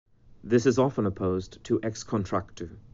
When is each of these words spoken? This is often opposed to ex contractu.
This 0.43 0.65
is 0.65 0.79
often 0.79 1.05
opposed 1.05 1.63
to 1.65 1.79
ex 1.83 2.03
contractu. 2.03 2.71